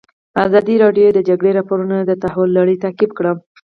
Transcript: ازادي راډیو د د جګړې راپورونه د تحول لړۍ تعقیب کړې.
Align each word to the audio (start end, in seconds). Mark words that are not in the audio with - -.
ازادي 0.45 0.75
راډیو 0.83 1.07
د 1.13 1.13
د 1.17 1.19
جګړې 1.29 1.51
راپورونه 1.57 1.95
د 2.03 2.11
تحول 2.23 2.49
لړۍ 2.57 2.75
تعقیب 2.83 3.11
کړې. 3.17 3.31